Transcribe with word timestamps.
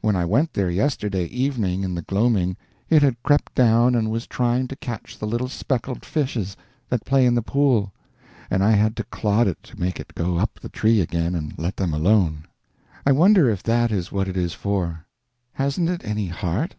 When 0.00 0.16
I 0.16 0.24
went 0.24 0.54
there 0.54 0.72
yesterday 0.72 1.26
evening 1.26 1.84
in 1.84 1.94
the 1.94 2.02
gloaming 2.02 2.56
it 2.90 3.00
had 3.00 3.22
crept 3.22 3.54
down 3.54 3.94
and 3.94 4.10
was 4.10 4.26
trying 4.26 4.66
to 4.66 4.74
catch 4.74 5.16
the 5.16 5.24
little 5.24 5.46
speckled 5.46 6.04
fishes 6.04 6.56
that 6.88 7.04
play 7.04 7.24
in 7.26 7.36
the 7.36 7.42
pool, 7.42 7.92
and 8.50 8.64
I 8.64 8.72
had 8.72 8.96
to 8.96 9.04
clod 9.04 9.46
it 9.46 9.62
to 9.62 9.78
make 9.78 10.00
it 10.00 10.16
go 10.16 10.36
up 10.36 10.58
the 10.58 10.68
tree 10.68 11.00
again 11.00 11.36
and 11.36 11.56
let 11.56 11.76
them 11.76 11.94
alone. 11.94 12.46
I 13.06 13.12
wonder 13.12 13.48
if 13.48 13.62
_that 13.62 13.90
_is 13.90 14.10
what 14.10 14.26
it 14.26 14.36
is 14.36 14.52
for? 14.52 15.06
Hasn't 15.54 15.88
it 15.88 16.04
any 16.04 16.26
heart? 16.26 16.74